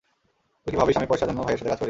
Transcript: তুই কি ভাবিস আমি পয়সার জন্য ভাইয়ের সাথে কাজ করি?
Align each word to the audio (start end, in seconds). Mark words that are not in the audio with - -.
তুই 0.63 0.71
কি 0.73 0.77
ভাবিস 0.81 0.95
আমি 0.99 1.07
পয়সার 1.09 1.29
জন্য 1.29 1.39
ভাইয়ের 1.45 1.59
সাথে 1.59 1.69
কাজ 1.71 1.75
করি? 1.77 1.79